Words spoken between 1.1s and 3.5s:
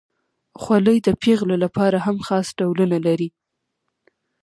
پیغلو لپاره هم خاص ډولونه لري.